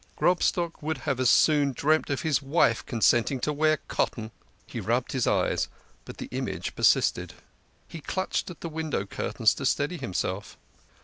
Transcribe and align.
Grobstock 0.15 0.81
would 0.81 0.97
have 1.05 1.19
as 1.19 1.29
soon 1.29 1.73
dreamt 1.73 2.09
of 2.09 2.23
his 2.23 2.41
wife 2.41 2.83
consenting 2.87 3.39
to 3.41 3.53
wear 3.53 3.77
cotton. 3.87 4.31
He 4.65 4.79
rubbed 4.79 5.11
his 5.11 5.27
eyes, 5.27 5.67
but 6.05 6.17
the 6.17 6.25
image 6.31 6.75
persisted. 6.75 7.35
He 7.87 8.01
clutched 8.01 8.49
at 8.49 8.61
the 8.61 8.69
window 8.69 9.05
curtains 9.05 9.53
to 9.53 9.65
steady 9.67 9.97
himself. 9.97 10.57